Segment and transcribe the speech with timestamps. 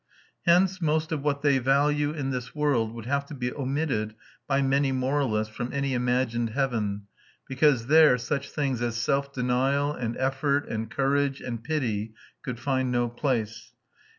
[0.47, 4.15] Hence most of what they value in this world would have to be omitted
[4.47, 7.03] by many moralists from any imagined heaven,
[7.47, 12.91] because there such things as self denial and effort and courage and pity could find
[12.91, 13.73] no place....